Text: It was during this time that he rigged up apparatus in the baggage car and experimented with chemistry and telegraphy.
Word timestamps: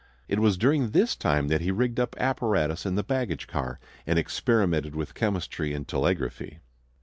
It 0.27 0.39
was 0.39 0.57
during 0.57 0.89
this 0.89 1.15
time 1.15 1.47
that 1.49 1.61
he 1.61 1.69
rigged 1.69 1.99
up 1.99 2.15
apparatus 2.19 2.87
in 2.87 2.95
the 2.95 3.03
baggage 3.03 3.45
car 3.45 3.79
and 4.07 4.17
experimented 4.17 4.95
with 4.95 5.13
chemistry 5.13 5.75
and 5.75 5.87
telegraphy. 5.87 6.57